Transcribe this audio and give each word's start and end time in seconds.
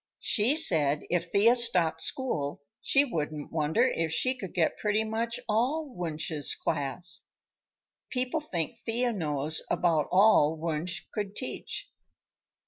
She 0.23 0.55
said 0.55 1.03
if 1.11 1.31
Thea 1.31 1.55
stopped 1.55 2.01
school 2.01 2.63
she 2.81 3.05
wouldn't 3.05 3.51
wonder 3.51 3.83
if 3.83 4.11
she 4.11 4.33
could 4.35 4.55
get 4.55 4.79
pretty 4.79 5.03
much 5.03 5.39
all 5.47 5.93
Wunsch's 5.95 6.55
class. 6.55 7.21
People 8.09 8.39
think 8.39 8.79
Thea 8.79 9.13
knows 9.13 9.61
about 9.69 10.07
all 10.11 10.57
Wunsch 10.57 11.01
could 11.13 11.35
teach." 11.35 11.87